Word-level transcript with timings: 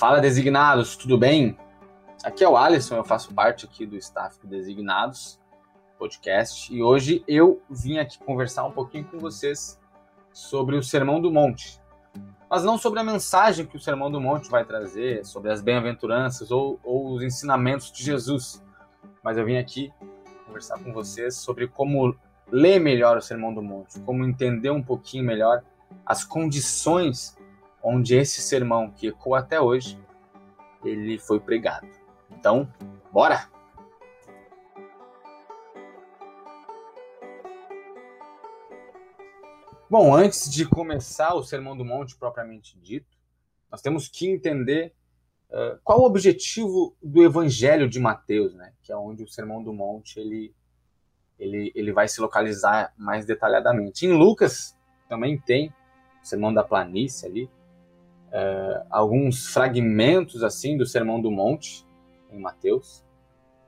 Fala, 0.00 0.18
designados, 0.18 0.96
tudo 0.96 1.18
bem? 1.18 1.58
Aqui 2.24 2.42
é 2.42 2.48
o 2.48 2.56
Alisson, 2.56 2.96
eu 2.96 3.04
faço 3.04 3.34
parte 3.34 3.66
aqui 3.66 3.84
do 3.84 3.98
staff 3.98 4.40
do 4.40 4.46
Designados 4.46 5.38
Podcast 5.98 6.74
e 6.74 6.82
hoje 6.82 7.22
eu 7.28 7.60
vim 7.68 7.98
aqui 7.98 8.18
conversar 8.18 8.64
um 8.64 8.70
pouquinho 8.70 9.04
com 9.04 9.18
vocês 9.18 9.78
sobre 10.32 10.74
o 10.74 10.82
Sermão 10.82 11.20
do 11.20 11.30
Monte. 11.30 11.78
Mas 12.48 12.64
não 12.64 12.78
sobre 12.78 12.98
a 12.98 13.04
mensagem 13.04 13.66
que 13.66 13.76
o 13.76 13.78
Sermão 13.78 14.10
do 14.10 14.18
Monte 14.18 14.48
vai 14.48 14.64
trazer, 14.64 15.22
sobre 15.26 15.52
as 15.52 15.60
bem-aventuranças 15.60 16.50
ou, 16.50 16.80
ou 16.82 17.12
os 17.12 17.22
ensinamentos 17.22 17.92
de 17.92 18.02
Jesus. 18.02 18.64
Mas 19.22 19.36
eu 19.36 19.44
vim 19.44 19.58
aqui 19.58 19.92
conversar 20.46 20.78
com 20.78 20.94
vocês 20.94 21.36
sobre 21.36 21.68
como 21.68 22.16
ler 22.50 22.80
melhor 22.80 23.18
o 23.18 23.20
Sermão 23.20 23.52
do 23.52 23.60
Monte, 23.60 24.00
como 24.00 24.24
entender 24.24 24.70
um 24.70 24.82
pouquinho 24.82 25.24
melhor 25.24 25.62
as 26.06 26.24
condições 26.24 27.36
onde 27.82 28.14
esse 28.14 28.40
sermão 28.40 28.90
que 28.90 29.08
ecoa 29.08 29.38
até 29.38 29.60
hoje, 29.60 29.98
ele 30.84 31.18
foi 31.18 31.40
pregado. 31.40 31.88
Então, 32.30 32.72
bora! 33.12 33.48
Bom, 39.88 40.14
antes 40.14 40.48
de 40.48 40.64
começar 40.64 41.34
o 41.34 41.42
Sermão 41.42 41.76
do 41.76 41.84
Monte 41.84 42.16
propriamente 42.16 42.78
dito, 42.78 43.18
nós 43.68 43.82
temos 43.82 44.06
que 44.08 44.28
entender 44.28 44.94
uh, 45.48 45.80
qual 45.82 46.00
o 46.00 46.04
objetivo 46.04 46.96
do 47.02 47.24
Evangelho 47.24 47.88
de 47.88 47.98
Mateus, 47.98 48.54
né? 48.54 48.72
Que 48.82 48.92
é 48.92 48.96
onde 48.96 49.24
o 49.24 49.28
Sermão 49.28 49.60
do 49.60 49.72
Monte 49.72 50.20
ele, 50.20 50.54
ele, 51.36 51.72
ele 51.74 51.92
vai 51.92 52.06
se 52.06 52.20
localizar 52.20 52.94
mais 52.96 53.26
detalhadamente. 53.26 54.06
Em 54.06 54.12
Lucas 54.12 54.76
também 55.08 55.36
tem 55.36 55.74
o 56.22 56.26
Sermão 56.26 56.54
da 56.54 56.62
Planície 56.62 57.28
ali, 57.28 57.50
é, 58.32 58.82
alguns 58.90 59.46
fragmentos 59.46 60.42
assim 60.42 60.76
do 60.76 60.86
Sermão 60.86 61.20
do 61.20 61.30
Monte 61.30 61.86
em 62.30 62.38
Mateus, 62.38 63.04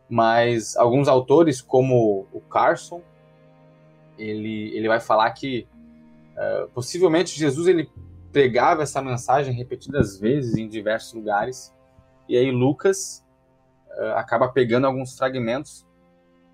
mas 0.08 0.76
alguns 0.76 1.08
autores 1.08 1.60
como 1.60 2.26
o 2.32 2.40
Carson 2.40 3.02
ele, 4.18 4.76
ele 4.76 4.88
vai 4.88 5.00
falar 5.00 5.30
que 5.32 5.66
é, 6.36 6.66
possivelmente 6.74 7.38
Jesus 7.38 7.66
ele 7.66 7.90
pregava 8.32 8.82
essa 8.82 9.02
mensagem 9.02 9.52
repetidas 9.52 10.18
vezes 10.18 10.56
em 10.56 10.68
diversos 10.68 11.12
lugares. 11.12 11.74
E 12.28 12.36
aí 12.36 12.50
Lucas 12.50 13.24
é, 13.90 14.12
acaba 14.12 14.48
pegando 14.48 14.86
alguns 14.86 15.16
fragmentos 15.16 15.86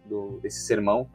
do, 0.04 0.40
desse 0.40 0.66
sermão 0.66 1.08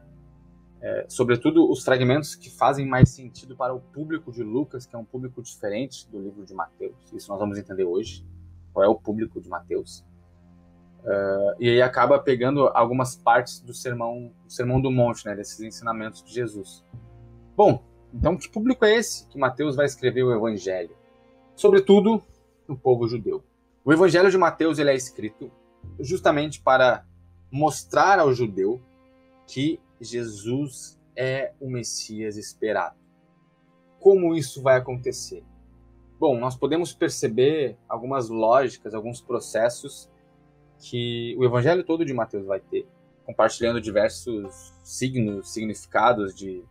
é, 0.84 1.06
sobretudo 1.08 1.70
os 1.70 1.82
fragmentos 1.82 2.34
que 2.34 2.50
fazem 2.50 2.86
mais 2.86 3.08
sentido 3.08 3.56
para 3.56 3.72
o 3.72 3.80
público 3.80 4.30
de 4.30 4.42
Lucas, 4.42 4.84
que 4.84 4.94
é 4.94 4.98
um 4.98 5.04
público 5.04 5.42
diferente 5.42 6.06
do 6.10 6.20
livro 6.20 6.44
de 6.44 6.52
Mateus. 6.52 6.94
Isso 7.10 7.30
nós 7.30 7.40
vamos 7.40 7.56
entender 7.56 7.84
hoje. 7.84 8.22
Qual 8.70 8.84
é 8.84 8.88
o 8.88 8.94
público 8.94 9.40
de 9.40 9.48
Mateus? 9.48 10.04
Uh, 11.00 11.56
e 11.58 11.70
aí 11.70 11.80
acaba 11.80 12.18
pegando 12.18 12.68
algumas 12.68 13.16
partes 13.16 13.60
do 13.60 13.72
sermão, 13.72 14.30
do 14.44 14.52
sermão 14.52 14.78
do 14.78 14.90
monte, 14.90 15.24
né, 15.24 15.34
desses 15.34 15.58
ensinamentos 15.60 16.22
de 16.22 16.34
Jesus. 16.34 16.84
Bom, 17.56 17.82
então 18.12 18.36
que 18.36 18.50
público 18.50 18.84
é 18.84 18.94
esse 18.94 19.26
que 19.28 19.38
Mateus 19.38 19.76
vai 19.76 19.86
escrever 19.86 20.22
o 20.22 20.34
Evangelho? 20.34 20.94
Sobretudo 21.56 22.22
o 22.68 22.76
povo 22.76 23.08
judeu. 23.08 23.42
O 23.82 23.90
Evangelho 23.90 24.30
de 24.30 24.36
Mateus 24.36 24.78
ele 24.78 24.90
é 24.90 24.94
escrito 24.94 25.50
justamente 25.98 26.60
para 26.60 27.06
mostrar 27.50 28.18
ao 28.18 28.34
judeu 28.34 28.82
que 29.46 29.80
Jesus 30.00 30.98
é 31.16 31.52
o 31.60 31.68
Messias 31.68 32.36
esperado. 32.36 32.96
Como 34.00 34.34
isso 34.34 34.62
vai 34.62 34.76
acontecer? 34.76 35.44
Bom, 36.18 36.38
nós 36.38 36.56
podemos 36.56 36.92
perceber 36.92 37.76
algumas 37.88 38.28
lógicas, 38.28 38.94
alguns 38.94 39.20
processos 39.20 40.10
que 40.78 41.34
o 41.38 41.44
evangelho 41.44 41.84
todo 41.84 42.04
de 42.04 42.12
Mateus 42.12 42.44
vai 42.44 42.60
ter, 42.60 42.86
compartilhando 43.24 43.80
diversos 43.80 44.74
signos, 44.82 45.52
significados 45.52 46.34
de, 46.34 46.62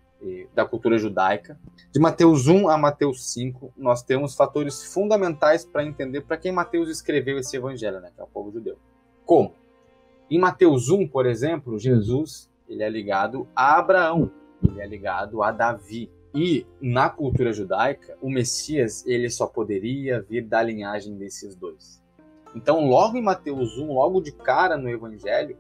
da 0.54 0.66
cultura 0.66 0.98
judaica. 0.98 1.60
De 1.92 2.00
Mateus 2.00 2.48
1 2.48 2.70
a 2.70 2.78
Mateus 2.78 3.32
5, 3.34 3.74
nós 3.76 4.04
temos 4.04 4.36
fatores 4.36 4.94
fundamentais 4.94 5.66
para 5.66 5.84
entender 5.84 6.22
para 6.22 6.38
quem 6.38 6.52
Mateus 6.52 6.90
escreveu 6.90 7.38
esse 7.38 7.58
evangelho, 7.58 8.00
né, 8.00 8.12
que 8.14 8.22
é 8.22 8.24
o 8.24 8.28
povo 8.28 8.52
judeu. 8.52 8.78
Como? 9.26 9.56
Em 10.30 10.40
Mateus 10.40 10.90
1, 10.90 11.08
por 11.08 11.26
exemplo, 11.26 11.78
Jesus 11.78 12.50
ele 12.74 12.84
é 12.84 12.90
ligado 12.90 13.48
a 13.56 13.78
Abraão, 13.78 14.32
ele 14.68 14.82
é 14.82 14.88
ligado 14.88 15.42
a 15.44 15.52
Davi. 15.52 16.12
E 16.36 16.66
na 16.82 17.10
cultura 17.10 17.54
judaica, 17.54 18.18
o 18.20 18.30
Messias 18.30 19.06
ele 19.06 19.30
só 19.30 19.46
poderia 19.46 20.22
vir 20.22 20.48
da 20.48 20.64
linhagem 20.64 21.16
desses 21.16 21.56
dois. 21.56 22.02
Então, 22.56 22.86
logo 22.86 23.18
em 23.18 23.22
Mateus 23.22 23.78
1, 23.78 23.94
logo 23.94 24.20
de 24.20 24.32
cara 24.32 24.76
no 24.76 24.90
Evangelho, 24.90 25.58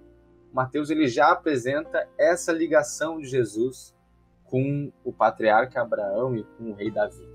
Mateus 0.51 0.89
ele 0.89 1.07
já 1.07 1.31
apresenta 1.31 2.07
essa 2.17 2.51
ligação 2.51 3.19
de 3.19 3.27
Jesus 3.27 3.93
com 4.45 4.91
o 5.03 5.11
patriarca 5.11 5.81
Abraão 5.81 6.35
e 6.35 6.43
com 6.43 6.71
o 6.71 6.73
rei 6.73 6.91
Davi. 6.91 7.27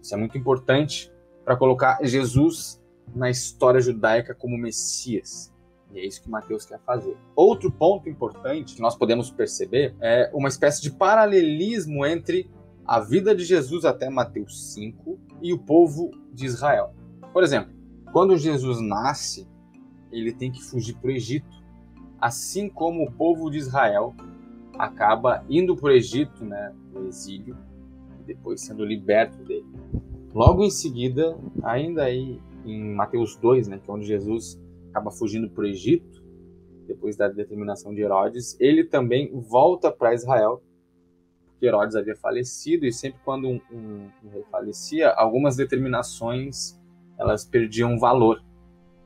Isso 0.00 0.14
é 0.14 0.16
muito 0.16 0.36
importante 0.38 1.12
para 1.44 1.56
colocar 1.56 1.98
Jesus 2.02 2.80
na 3.14 3.30
história 3.30 3.80
judaica 3.80 4.34
como 4.34 4.56
Messias. 4.56 5.52
E 5.92 5.98
é 5.98 6.06
isso 6.06 6.22
que 6.22 6.30
Mateus 6.30 6.64
quer 6.64 6.78
fazer. 6.80 7.16
Outro 7.34 7.70
ponto 7.70 8.08
importante 8.08 8.74
que 8.74 8.80
nós 8.80 8.96
podemos 8.96 9.30
perceber 9.30 9.94
é 10.00 10.30
uma 10.32 10.48
espécie 10.48 10.80
de 10.82 10.90
paralelismo 10.90 12.06
entre 12.06 12.48
a 12.86 13.00
vida 13.00 13.34
de 13.34 13.44
Jesus 13.44 13.84
até 13.84 14.08
Mateus 14.08 14.72
5 14.72 15.18
e 15.42 15.52
o 15.52 15.58
povo 15.58 16.10
de 16.32 16.46
Israel. 16.46 16.94
Por 17.32 17.42
exemplo, 17.42 17.72
quando 18.12 18.36
Jesus 18.36 18.80
nasce, 18.80 19.48
ele 20.10 20.32
tem 20.32 20.50
que 20.50 20.62
fugir 20.62 20.96
para 20.96 21.08
o 21.08 21.12
Egito, 21.12 21.48
assim 22.20 22.68
como 22.68 23.04
o 23.04 23.12
povo 23.12 23.50
de 23.50 23.58
Israel 23.58 24.14
acaba 24.78 25.44
indo 25.48 25.76
para 25.76 25.90
o 25.90 25.92
Egito, 25.92 26.44
né, 26.44 26.74
no 26.92 27.06
exílio, 27.06 27.56
e 28.20 28.24
depois 28.24 28.60
sendo 28.60 28.84
liberto 28.84 29.38
dele. 29.44 29.66
Logo 30.34 30.64
em 30.64 30.70
seguida, 30.70 31.36
ainda 31.62 32.04
aí 32.04 32.40
em 32.64 32.94
Mateus 32.94 33.36
2, 33.36 33.68
né, 33.68 33.78
que 33.78 33.90
é 33.90 33.94
onde 33.94 34.06
Jesus 34.06 34.60
acaba 34.90 35.10
fugindo 35.10 35.48
para 35.48 35.62
o 35.62 35.66
Egito, 35.66 36.22
depois 36.86 37.16
da 37.16 37.28
determinação 37.28 37.94
de 37.94 38.02
Herodes, 38.02 38.56
ele 38.60 38.84
também 38.84 39.30
volta 39.32 39.90
para 39.90 40.12
Israel, 40.12 40.62
porque 41.46 41.66
Herodes 41.66 41.94
havia 41.94 42.16
falecido, 42.16 42.84
e 42.84 42.92
sempre 42.92 43.20
quando 43.24 43.48
um, 43.48 43.60
um, 43.70 44.08
um 44.24 44.30
rei 44.30 44.44
falecia, 44.50 45.10
algumas 45.10 45.56
determinações 45.56 46.78
elas 47.18 47.44
perdiam 47.44 47.98
valor, 47.98 48.42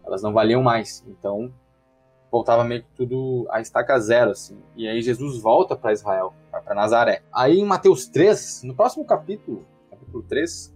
elas 0.05 0.22
não 0.22 0.33
valiam 0.33 0.62
mais. 0.62 1.05
Então, 1.06 1.53
voltava 2.31 2.65
meio 2.65 2.83
que 2.83 2.91
tudo 2.97 3.47
a 3.51 3.61
estaca 3.61 3.99
zero, 3.99 4.31
assim. 4.31 4.59
E 4.77 4.89
aí 4.89 5.03
Jesus 5.03 5.41
volta 5.41 5.77
para 5.77 5.93
Israel, 5.93 6.33
para 6.51 6.75
Nazaré. 6.75 7.22
Aí 7.33 7.59
em 7.59 7.65
Mateus 7.65 8.06
3, 8.06 8.62
no 8.65 8.75
próximo 8.75 9.05
capítulo, 9.05 9.66
capítulo 9.91 10.22
3, 10.25 10.66
uh, 10.66 10.72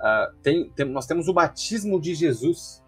ah, 0.00 0.32
tem, 0.42 0.70
tem, 0.70 0.86
nós 0.86 1.06
temos 1.06 1.28
o 1.28 1.32
batismo 1.34 2.00
de 2.00 2.14
Jesus. 2.14 2.82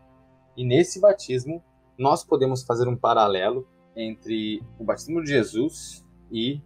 E 0.56 0.65
nesse 0.65 1.00
batismo, 1.00 1.62
nós 1.99 2.25
podemos 2.25 2.62
fazer 2.62 2.88
um 2.88 2.97
paralelo 2.97 3.66
entre 3.94 4.62
o 4.78 4.84
batismo 4.84 5.22
de 5.22 5.31
Jesus 5.31 6.05
e 6.31 6.61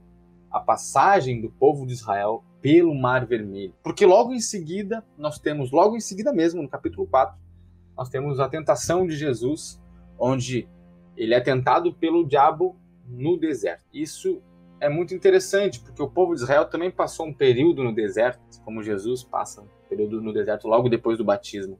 a 0.50 0.60
passagem 0.60 1.40
do 1.40 1.50
povo 1.50 1.86
de 1.86 1.94
Israel 1.94 2.44
pelo 2.60 2.94
Mar 2.94 3.26
Vermelho. 3.26 3.74
Porque 3.82 4.06
logo 4.06 4.32
em 4.32 4.40
seguida, 4.40 5.04
nós 5.18 5.38
temos, 5.38 5.72
logo 5.72 5.96
em 5.96 6.00
seguida 6.00 6.32
mesmo, 6.32 6.62
no 6.62 6.68
capítulo 6.68 7.06
4, 7.06 7.36
nós 7.96 8.08
temos 8.08 8.40
a 8.40 8.48
tentação 8.48 9.06
de 9.06 9.16
Jesus, 9.16 9.80
onde 10.18 10.68
ele 11.16 11.34
é 11.34 11.40
tentado 11.40 11.92
pelo 11.92 12.26
diabo 12.26 12.76
no 13.06 13.36
deserto. 13.36 13.84
Isso 13.92 14.40
é 14.80 14.88
muito 14.88 15.14
interessante, 15.14 15.80
porque 15.80 16.02
o 16.02 16.08
povo 16.08 16.34
de 16.34 16.42
Israel 16.42 16.66
também 16.66 16.90
passou 16.90 17.26
um 17.26 17.34
período 17.34 17.82
no 17.82 17.94
deserto, 17.94 18.40
como 18.64 18.82
Jesus 18.82 19.22
passa 19.22 19.62
um 19.62 19.68
período 19.88 20.20
no 20.20 20.32
deserto 20.32 20.68
logo 20.68 20.88
depois 20.88 21.18
do 21.18 21.24
batismo. 21.24 21.78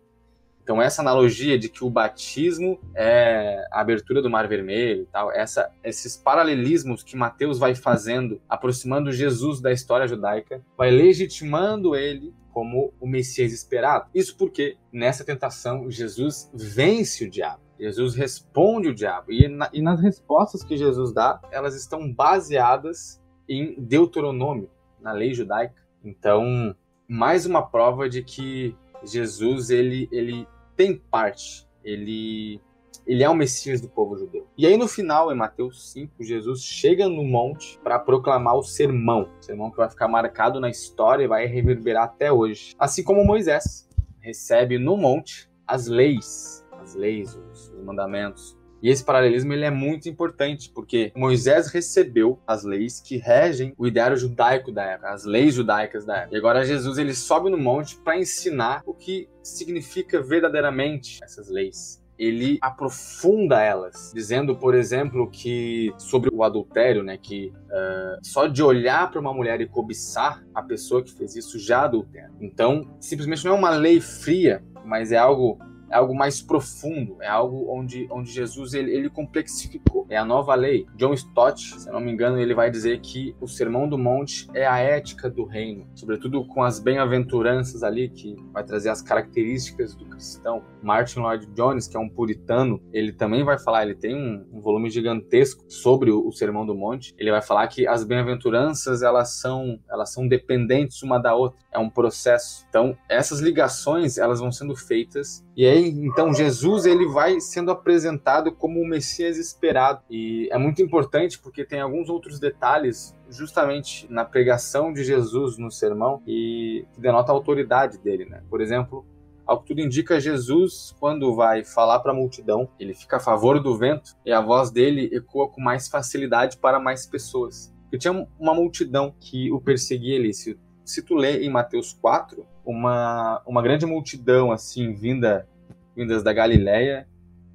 Então 0.65 0.81
essa 0.81 1.03
analogia 1.03 1.59
de 1.59 1.69
que 1.69 1.85
o 1.85 1.91
batismo 1.91 2.81
é 2.95 3.67
a 3.71 3.83
abertura 3.83 4.23
do 4.23 4.31
Mar 4.31 4.49
Vermelho 4.49 5.03
e 5.03 5.07
tal, 5.07 5.31
essa, 5.31 5.71
esses 5.85 6.17
paralelismos 6.17 7.03
que 7.03 7.17
Mateus 7.17 7.59
vai 7.59 7.75
fazendo, 7.75 8.41
aproximando 8.49 9.13
Jesus 9.13 9.61
da 9.61 9.71
história 9.71 10.09
judaica, 10.09 10.65
vai 10.77 10.91
legitimando 10.91 11.95
ele 11.95 12.35
como 12.51 12.95
o 12.99 13.07
Messias 13.07 13.53
esperado. 13.53 14.09
Isso 14.15 14.39
porque 14.39 14.79
nessa 14.91 15.23
tentação 15.23 15.91
Jesus 15.91 16.51
vence 16.55 17.27
o 17.27 17.31
diabo. 17.31 17.63
Jesus 17.79 18.15
responde 18.15 18.89
o 18.89 18.95
diabo. 18.95 19.33
E, 19.33 19.47
na, 19.49 19.69
e 19.71 19.83
nas 19.83 20.01
respostas 20.01 20.65
que 20.65 20.77
Jesus 20.77 21.13
dá, 21.13 21.41
elas 21.51 21.77
estão 21.77 22.11
baseadas 22.11 23.21
em 23.47 23.75
Deuteronômio, 23.79 24.71
na 24.99 25.13
lei 25.13 25.35
judaica. 25.35 25.75
Então, 26.03 26.75
mais 27.07 27.45
uma 27.45 27.61
prova 27.61 28.09
de 28.09 28.23
que 28.23 28.75
Jesus 29.05 29.69
ele, 29.71 30.09
ele 30.11 30.47
tem 30.77 30.97
parte, 30.97 31.67
ele 31.83 32.61
ele 33.07 33.23
é 33.23 33.29
o 33.29 33.35
Messias 33.35 33.83
do 33.83 33.89
povo 33.89 34.17
judeu. 34.17 34.47
E 34.57 34.67
aí 34.67 34.79
no 34.79 34.89
final, 34.89 35.31
em 35.31 35.37
Mateus 35.37 35.93
5, 35.93 36.25
Jesus 36.25 36.63
chega 36.63 37.07
no 37.07 37.23
monte 37.23 37.79
para 37.81 37.99
proclamar 37.99 38.57
o 38.57 38.63
sermão, 38.63 39.29
o 39.39 39.45
sermão 39.45 39.71
que 39.71 39.77
vai 39.77 39.91
ficar 39.91 40.09
marcado 40.09 40.59
na 40.59 40.71
história 40.71 41.25
e 41.25 41.29
vai 41.29 41.45
reverberar 41.47 42.05
até 42.05 42.33
hoje. 42.33 42.75
Assim 42.79 43.03
como 43.03 43.25
Moisés 43.25 43.89
recebe 44.21 44.79
no 44.79 44.97
monte 44.97 45.51
as 45.67 45.87
leis, 45.87 46.65
as 46.81 46.95
leis, 46.95 47.37
os, 47.37 47.71
os 47.71 47.85
mandamentos. 47.85 48.57
E 48.85 48.91
esse 48.91 49.03
paralelismo 49.03 49.51
ele 49.55 49.65
é 49.65 49.71
muito 49.71 50.11
importante, 50.11 50.69
porque 50.69 51.11
Moisés 51.17 51.69
recebeu 51.69 52.39
as 52.47 52.65
leis 52.65 53.01
que 53.01 53.17
regem 53.17 53.73
o 53.79 53.87
ideário 53.87 54.15
judaico 54.15 54.71
da 54.71 54.85
época, 54.85 55.09
as 55.09 55.25
leis 55.25 55.55
judaicas 55.55 56.05
da 56.05 56.19
época. 56.19 56.35
E 56.35 56.39
agora 56.39 56.67
Jesus 56.67 56.99
ele 56.99 57.15
sobe 57.15 57.49
no 57.49 57.57
monte 57.57 57.97
para 57.97 58.19
ensinar 58.19 58.83
o 58.85 58.93
que 58.93 59.27
significa 59.43 60.21
verdadeiramente 60.21 61.19
essas 61.25 61.49
leis 61.49 62.05
ele 62.17 62.59
aprofunda 62.61 63.61
elas, 63.61 64.13
dizendo, 64.15 64.55
por 64.55 64.73
exemplo, 64.73 65.29
que 65.29 65.93
sobre 65.99 66.31
o 66.33 66.45
adultério, 66.45 67.03
né, 67.03 67.19
que 67.21 67.53
uh, 67.67 68.21
só 68.23 68.47
de 68.47 68.63
olhar 68.63 69.11
para 69.11 69.21
uma 69.21 69.35
mulher 69.35 69.61
e 69.61 69.67
cobiçar 69.67 70.45
a 70.55 70.63
pessoa 70.63 71.03
que 71.03 71.13
fez 71.13 71.35
isso 71.35 71.59
já 71.59 71.83
adultera. 71.83 72.31
Então, 72.41 72.97
simplesmente 73.01 73.45
não 73.45 73.57
é 73.57 73.59
uma 73.59 73.71
lei 73.71 74.01
fria, 74.01 74.63
mas 74.85 75.11
é 75.11 75.17
algo 75.17 75.59
é 75.91 75.97
algo 75.97 76.15
mais 76.15 76.43
profundo, 76.43 77.17
é 77.21 77.29
algo 77.29 77.67
onde, 77.69 78.07
onde 78.11 78.31
Jesus 78.31 78.75
ele, 78.75 78.93
ele 78.93 79.11
complexificou. 79.11 80.07
É 80.09 80.17
a 80.17 80.25
nova 80.25 80.55
lei. 80.55 80.87
John 80.97 81.15
Stott, 81.15 81.81
se 81.81 81.91
não 81.91 82.01
me 82.01 82.11
engano, 82.11 82.39
ele 82.39 82.55
vai 82.55 82.71
dizer 82.71 83.01
que 83.01 83.35
o 83.41 83.47
Sermão 83.47 83.89
do 83.89 83.99
Monte 83.99 84.49
é 84.55 84.67
a 84.67 84.79
ética 84.79 85.31
do 85.31 85.45
reino, 85.45 85.87
sobretudo 85.95 86.47
com 86.47 86.63
as 86.63 86.79
bem-aventuranças 86.79 87.83
ali, 87.83 88.09
que 88.09 88.37
vai 88.53 88.65
trazer 88.65 88.91
as 88.91 89.03
características 89.03 89.95
do 89.95 90.07
cristão. 90.07 90.63
Martin 90.83 91.21
Lloyd 91.21 91.47
Jones, 91.55 91.87
que 91.87 91.97
é 91.97 92.01
um 92.01 92.09
puritano, 92.09 92.83
ele 92.93 93.13
também 93.13 93.45
vai 93.45 93.59
falar, 93.59 93.85
ele 93.85 93.95
tem 93.95 94.15
um, 94.15 94.47
um 94.53 94.61
volume 94.61 94.91
gigantesco 94.91 95.65
sobre 95.69 96.11
o, 96.11 96.27
o, 96.27 96.33
Sermão 96.33 96.67
do 96.67 96.75
Monte. 96.75 97.15
Ele 97.19 97.31
vai 97.31 97.41
falar 97.41 97.67
que 97.69 97.87
as 97.87 98.05
bem-aventuranças 98.05 99.03
elas 99.03 99.41
são 99.41 99.79
elas 99.89 100.13
são 100.13 100.27
dependentes 100.27 101.03
uma 101.03 101.19
da 101.19 101.35
outra. 101.35 101.59
É 101.73 101.79
um 101.79 101.89
processo. 101.89 102.65
Então 102.69 102.97
essas 103.09 103.41
ligações 103.41 104.19
elas 104.19 104.41
vão 104.41 104.53
sendo 104.53 104.77
feitas 104.77 105.44
e 105.57 105.67
aí 105.67 105.89
então 105.89 106.33
Jesus 106.33 106.85
ele 106.85 107.07
vai 107.07 107.41
sendo 107.41 107.71
apresentado 107.71 108.53
como 108.53 108.81
o 108.81 108.87
Messias 108.87 109.39
esperado 109.39 110.03
e 110.11 110.49
é 110.51 110.59
muito 110.59 110.83
importante 110.83 111.39
porque 111.39 111.65
tem 111.65 111.81
alguns 111.81 112.09
outros 112.09 112.41
detalhes 112.41 113.15
justamente 113.29 114.11
na 114.11 114.25
pregação 114.25 114.93
de 114.93 115.05
Jesus 115.05 115.59
no 115.59 115.71
sermão 115.71 116.23
e 116.27 116.87
que 116.93 117.01
denota 117.01 117.33
a 117.33 117.35
autoridade 117.35 117.99
dele, 117.99 118.25
né? 118.25 118.43
Por 118.49 118.61
exemplo, 118.61 119.05
ao 119.47 119.61
que 119.61 119.69
tudo 119.69 119.81
indica, 119.81 120.19
Jesus, 120.19 120.95
quando 120.99 121.35
vai 121.35 121.65
falar 121.65 122.01
para 122.01 122.13
a 122.13 122.15
multidão, 122.15 122.69
ele 122.79 122.95
fica 122.95 123.17
a 123.17 123.21
favor 123.21 123.63
do 123.63 123.77
vento 123.77 124.17
e 124.25 124.33
a 124.33 124.41
voz 124.41 124.71
dele 124.71 125.11
ecoa 125.13 125.49
com 125.49 125.61
mais 125.61 125.87
facilidade 125.89 126.57
para 126.57 126.81
mais 126.81 127.07
pessoas. 127.07 127.73
Porque 127.83 127.99
tinha 127.99 128.27
uma 128.39 128.55
multidão 128.55 129.15
que 129.21 129.53
o 129.53 129.61
perseguia 129.61 130.19
ali. 130.19 130.33
Se, 130.33 130.59
se 130.85 131.03
tu 131.03 131.15
lê 131.15 131.45
em 131.45 131.51
Mateus 131.51 131.93
4, 131.93 132.47
uma, 132.65 133.43
uma 133.47 133.63
grande 133.63 133.87
multidão 133.87 134.51
assim 134.51 134.93
vinda 134.93 135.49
vindas 135.95 136.23
da 136.23 136.33
Galiléia, 136.33 137.07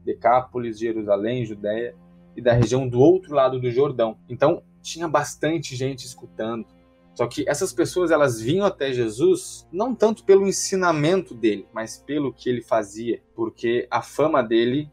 Decápolis, 0.06 0.80
Jerusalém, 0.80 1.46
Judéia 1.46 1.94
e 2.36 2.42
da 2.42 2.54
região 2.54 2.88
do 2.88 3.00
outro 3.00 3.36
lado 3.36 3.60
do 3.60 3.70
Jordão. 3.70 4.18
Então, 4.30 4.64
tinha 4.82 5.08
bastante 5.08 5.76
gente 5.76 6.06
escutando. 6.06 6.66
Só 7.14 7.28
que 7.28 7.44
essas 7.50 7.74
pessoas 7.74 8.12
elas 8.12 8.40
vinham 8.40 8.66
até 8.66 8.94
Jesus 8.94 9.68
não 9.72 9.94
tanto 9.94 10.24
pelo 10.24 10.48
ensinamento 10.48 11.34
dele, 11.34 11.68
mas 11.74 11.98
pelo 11.98 12.34
que 12.34 12.50
ele 12.50 12.62
fazia, 12.62 13.22
porque 13.36 13.88
a 13.92 14.02
fama 14.02 14.42
dele 14.42 14.90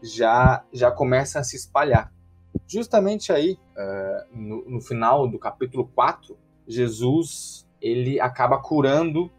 já 0.00 0.64
já 0.72 0.90
começa 0.92 1.40
a 1.40 1.42
se 1.42 1.56
espalhar. 1.56 2.12
Justamente 2.68 3.32
aí, 3.32 3.58
uh, 3.76 4.38
no, 4.38 4.64
no 4.70 4.80
final 4.80 5.26
do 5.26 5.36
capítulo 5.36 5.90
4, 5.94 6.36
Jesus 6.68 7.66
ele 7.80 8.20
acaba 8.20 8.58
curando 8.58 9.30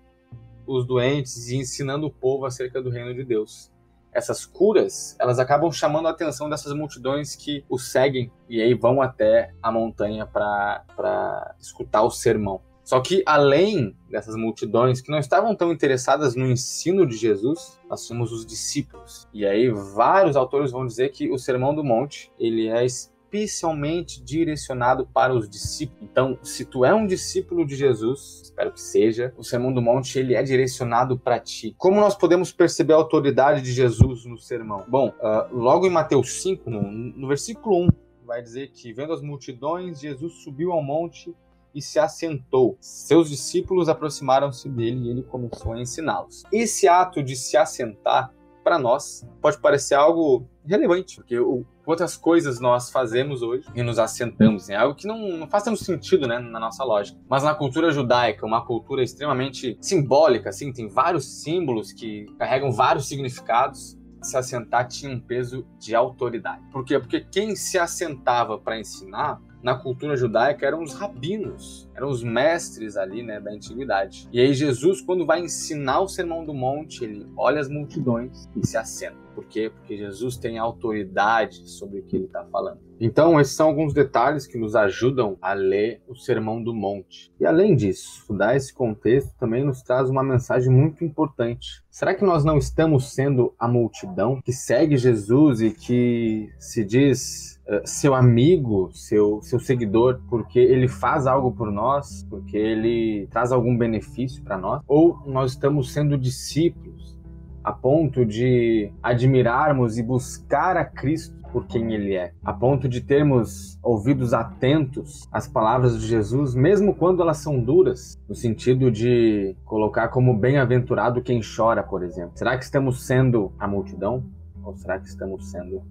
os 0.66 0.86
doentes 0.86 1.50
e 1.50 1.58
ensinando 1.58 2.08
o 2.08 2.12
povo 2.12 2.46
acerca 2.46 2.82
do 2.82 2.90
reino 2.90 3.14
de 3.14 3.24
Deus. 3.24 3.72
Essas 4.12 4.46
curas, 4.46 5.16
elas 5.20 5.40
acabam 5.40 5.72
chamando 5.72 6.08
a 6.08 6.12
atenção 6.12 6.50
dessas 6.50 6.74
multidões 6.74 7.36
que 7.36 7.66
o 7.70 7.78
seguem 7.78 8.32
e 8.48 8.62
aí 8.62 8.74
vão 8.74 9.02
até 9.02 9.54
a 9.62 9.72
montanha 9.72 10.26
para 10.26 11.56
escutar 11.60 12.04
o 12.04 12.10
sermão. 12.10 12.62
Só 12.86 13.02
que 13.02 13.24
além 13.26 13.98
dessas 14.10 14.36
multidões 14.36 15.02
que 15.02 15.10
não 15.10 15.18
estavam 15.18 15.56
tão 15.56 15.72
interessadas 15.72 16.36
no 16.36 16.46
ensino 16.46 17.06
de 17.06 17.18
Jesus, 17.18 17.80
nós 17.90 18.06
tínhamos 18.06 18.32
os 18.32 18.46
discípulos. 18.46 19.28
E 19.34 19.44
aí 19.44 19.72
vários 19.72 20.36
autores 20.36 20.72
vão 20.72 20.86
dizer 20.86 21.10
que 21.10 21.32
o 21.32 21.38
Sermão 21.38 21.74
do 21.74 21.84
Monte, 21.84 22.32
ele 22.38 22.68
é 22.68 22.86
especialmente 23.26 24.24
direcionado 24.24 25.08
para 25.08 25.34
os 25.34 25.50
discípulos. 25.50 26.04
Então, 26.04 26.38
se 26.42 26.64
tu 26.64 26.86
é 26.86 26.94
um 26.94 27.06
discípulo 27.06 27.66
de 27.66 27.76
Jesus, 27.76 28.42
espero 28.44 28.72
que 28.72 28.82
seja, 28.82 29.34
o 29.38 29.44
Sermão 29.44 29.74
do 29.74 29.82
Monte 29.82 30.18
ele 30.20 30.36
é 30.36 30.44
direcionado 30.44 31.18
para 31.18 31.40
ti. 31.40 31.76
Como 31.78 32.00
nós 32.00 32.16
podemos 32.16 32.52
perceber 32.52 32.94
a 32.94 32.98
autoridade 32.98 33.62
de 33.62 33.74
Jesus 33.74 34.26
no 34.26 34.38
sermão? 34.38 34.86
Bom, 34.88 35.10
uh, 35.10 35.56
logo 35.56 35.86
em 35.86 35.90
Mateus 35.90 36.42
5, 36.42 36.70
no, 36.70 36.82
no 36.82 37.28
versículo 37.28 37.86
1, 37.86 37.90
vai 38.26 38.42
dizer 38.42 38.72
que 38.72 38.94
vendo 38.94 39.14
as 39.14 39.22
multidões, 39.22 40.00
Jesus 40.00 40.44
subiu 40.44 40.72
ao 40.72 40.82
monte 40.82 41.36
e 41.74 41.82
se 41.82 42.00
assentou. 42.00 42.78
Seus 42.80 43.30
discípulos 43.30 43.90
aproximaram-se 43.90 44.70
dele 44.70 45.08
e 45.08 45.10
ele 45.10 45.24
começou 45.24 45.74
a 45.74 45.80
ensiná-los. 45.80 46.44
Esse 46.52 46.88
ato 46.88 47.22
de 47.22 47.36
se 47.36 47.58
assentar 47.58 48.34
para 48.66 48.80
nós 48.80 49.24
pode 49.40 49.60
parecer 49.60 49.94
algo 49.94 50.50
relevante, 50.66 51.18
porque 51.18 51.38
o, 51.38 51.64
quantas 51.86 52.18
coisas 52.18 52.60
nós 52.60 52.90
fazemos 52.90 53.44
hoje 53.44 53.64
e 53.76 53.84
nos 53.84 54.00
assentamos, 54.00 54.70
é 54.72 54.76
algo 54.76 54.96
que 54.96 55.06
não, 55.06 55.38
não 55.38 55.48
faz 55.48 55.64
tanto 55.64 55.84
sentido, 55.84 56.28
né, 56.28 56.40
na 56.40 56.60
nossa 56.60 56.84
lógica. 56.84 57.16
Mas 57.30 57.44
na 57.44 57.54
cultura 57.54 57.92
judaica, 57.92 58.44
uma 58.44 58.66
cultura 58.66 59.04
extremamente 59.04 59.78
simbólica, 59.80 60.50
assim, 60.50 60.74
tem 60.74 60.90
vários 60.90 61.44
símbolos 61.44 61.94
que 61.94 62.26
carregam 62.40 62.72
vários 62.72 63.08
significados. 63.08 63.96
Se 64.24 64.36
assentar 64.36 64.88
tinha 64.88 65.16
um 65.16 65.20
peso 65.20 65.64
de 65.78 65.94
autoridade. 65.94 66.64
Por 66.72 66.84
quê? 66.84 66.98
Porque 66.98 67.22
quem 67.32 67.56
se 67.56 67.78
assentava 67.78 68.58
para 68.58 68.80
ensinar 68.80 69.40
na 69.62 69.76
cultura 69.76 70.18
judaica 70.18 70.66
eram 70.66 70.82
os 70.82 70.96
rabinos, 70.96 71.85
eram 71.96 72.10
os 72.10 72.24
mestres 72.24 72.98
ali, 72.98 73.24
né, 73.24 73.40
da 73.40 73.52
antiguidade. 73.52 74.28
E 74.32 74.40
aí 74.40 74.54
Jesus, 74.54 75.02
quando 75.02 75.26
vai 75.26 75.40
ensinar 75.40 76.02
o 76.02 76.08
Sermão 76.08 76.46
do 76.46 76.54
Monte, 76.54 77.04
ele 77.04 77.26
olha 77.38 77.60
as 77.60 77.70
multidões 77.70 78.50
e 78.56 78.68
se 78.68 78.78
assenta. 78.78 79.26
Por 79.34 79.46
quê? 79.46 79.70
Porque 79.70 79.98
Jesus 79.98 80.38
tem 80.38 80.58
autoridade 80.58 81.70
sobre 81.70 82.00
o 82.00 82.04
que 82.04 82.16
ele 82.16 82.26
está 82.26 82.46
falando. 82.46 82.80
Então, 83.00 83.40
esses 83.40 83.54
são 83.54 83.68
alguns 83.68 83.94
detalhes 83.94 84.48
que 84.48 84.58
nos 84.58 84.76
ajudam 84.76 85.38
a 85.42 85.54
ler 85.54 86.02
o 86.08 86.16
Sermão 86.16 86.64
do 86.64 86.74
Monte. 86.74 87.34
E 87.38 87.46
além 87.46 87.76
disso, 87.76 88.20
estudar 88.22 88.56
esse 88.56 88.74
contexto 88.74 89.36
também 89.38 89.66
nos 89.66 89.82
traz 89.82 90.10
uma 90.10 90.24
mensagem 90.24 90.72
muito 90.72 91.04
importante. 91.04 91.84
Será 91.90 92.16
que 92.16 92.24
nós 92.24 92.46
não 92.46 92.58
estamos 92.58 93.14
sendo 93.14 93.54
a 93.60 93.68
multidão 93.68 94.42
que 94.42 94.54
segue 94.54 94.96
Jesus 94.96 95.62
e 95.62 95.72
que 95.72 96.50
se 96.58 96.86
diz 96.86 97.56
eh, 97.68 97.82
seu 97.84 98.14
amigo, 98.14 98.92
seu, 98.94 99.42
seu 99.42 99.60
seguidor, 99.60 100.22
porque 100.30 100.60
ele 100.60 100.88
faz 100.88 101.26
algo 101.26 101.52
por 101.52 101.72
nós, 101.86 102.26
porque 102.30 102.58
ele 102.58 103.28
traz 103.30 103.52
algum 103.52 103.78
benefício 103.78 104.44
para 104.44 104.58
nós, 104.58 104.82
ou 104.88 105.22
nós 105.28 105.52
estamos 105.52 105.94
sendo 105.94 106.18
discípulos 106.18 107.16
a 107.64 107.72
ponto 107.72 108.26
de 108.26 108.92
admirarmos 109.02 109.98
e 109.98 110.04
buscar 110.04 110.78
a 110.78 110.86
Cristo 110.86 111.36
por 111.52 111.66
quem 111.68 111.94
ele 111.94 112.14
é, 112.16 112.34
a 112.44 112.52
ponto 112.52 112.90
de 112.90 113.02
termos 113.02 113.80
ouvidos 113.82 114.34
atentos 114.34 115.28
às 115.32 115.48
palavras 115.48 116.00
de 116.00 116.06
Jesus, 116.06 116.54
mesmo 116.54 116.94
quando 116.94 117.22
elas 117.22 117.38
são 117.38 117.64
duras, 117.64 118.20
no 118.28 118.36
sentido 118.36 118.92
de 118.92 119.56
colocar 119.64 120.10
como 120.10 120.38
bem-aventurado 120.38 121.22
quem 121.22 121.40
chora, 121.40 121.82
por 121.82 122.04
exemplo. 122.04 122.32
Será 122.36 122.58
que 122.58 122.64
estamos 122.64 123.06
sendo 123.06 123.54
a 123.58 123.68
multidão? 123.68 124.26
Ou 124.64 124.76
será 124.76 125.00
que 125.00 125.08
estamos 125.08 125.50
sendo 125.50 125.82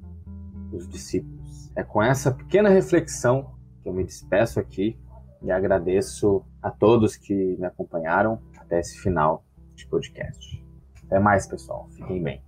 os 0.70 0.86
discípulos? 0.86 1.72
É 1.74 1.82
com 1.82 2.02
essa 2.02 2.30
pequena 2.30 2.68
reflexão 2.68 3.54
que 3.82 3.88
eu 3.88 3.92
me 3.92 4.04
despeço 4.04 4.60
aqui 4.60 4.98
e 5.44 5.50
agradeço 5.50 6.42
a 6.62 6.70
todos 6.70 7.16
que 7.16 7.34
me 7.58 7.66
acompanharam 7.66 8.40
até 8.58 8.80
esse 8.80 8.98
final 8.98 9.44
de 9.74 9.86
podcast. 9.86 10.64
Até 11.06 11.18
mais, 11.18 11.46
pessoal. 11.46 11.88
Fiquem 11.92 12.22
bem. 12.22 12.42